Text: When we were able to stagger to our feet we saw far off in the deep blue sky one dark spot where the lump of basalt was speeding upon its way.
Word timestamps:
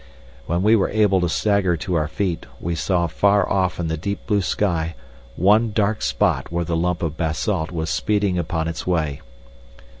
When 0.47 0.63
we 0.63 0.75
were 0.75 0.89
able 0.89 1.21
to 1.21 1.29
stagger 1.29 1.77
to 1.77 1.93
our 1.93 2.07
feet 2.07 2.47
we 2.59 2.73
saw 2.73 3.05
far 3.05 3.47
off 3.47 3.79
in 3.79 3.87
the 3.87 3.97
deep 3.97 4.25
blue 4.25 4.41
sky 4.41 4.95
one 5.35 5.73
dark 5.73 6.01
spot 6.01 6.51
where 6.51 6.65
the 6.65 6.75
lump 6.75 7.03
of 7.03 7.17
basalt 7.17 7.69
was 7.71 7.91
speeding 7.91 8.39
upon 8.39 8.67
its 8.67 8.87
way. 8.87 9.21